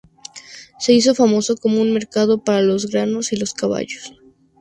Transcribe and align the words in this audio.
Se 0.79 0.93
hizo 0.93 1.13
famoso 1.13 1.55
como 1.55 1.79
un 1.79 1.93
mercado 1.93 2.43
para 2.43 2.63
los 2.63 2.87
granos 2.87 3.33
y 3.33 3.37
los 3.37 3.53
caballos. 3.53 4.11